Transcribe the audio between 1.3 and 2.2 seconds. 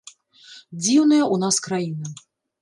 нас краіна.